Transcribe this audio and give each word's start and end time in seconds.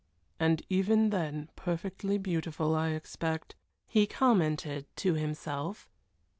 "And 0.39 0.63
even 0.67 1.11
then 1.11 1.51
perfectly 1.55 2.17
beautiful, 2.17 2.73
I 2.73 2.89
expect," 2.89 3.53
he 3.85 4.07
commented 4.07 4.87
to 4.95 5.13
himself. 5.13 5.91